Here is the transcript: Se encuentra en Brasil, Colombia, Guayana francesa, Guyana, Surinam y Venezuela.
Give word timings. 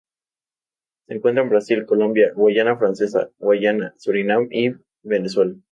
Se 1.05 1.13
encuentra 1.13 1.43
en 1.43 1.49
Brasil, 1.51 1.85
Colombia, 1.85 2.31
Guayana 2.33 2.75
francesa, 2.75 3.29
Guyana, 3.37 3.93
Surinam 3.97 4.47
y 4.51 4.71
Venezuela. 5.03 5.53